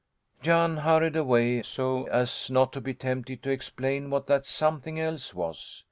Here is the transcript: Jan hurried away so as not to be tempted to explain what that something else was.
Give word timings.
Jan 0.41 0.77
hurried 0.77 1.15
away 1.15 1.61
so 1.61 2.05
as 2.07 2.49
not 2.49 2.73
to 2.73 2.81
be 2.81 2.95
tempted 2.95 3.43
to 3.43 3.51
explain 3.51 4.09
what 4.09 4.25
that 4.25 4.47
something 4.47 4.99
else 4.99 5.35
was. 5.35 5.79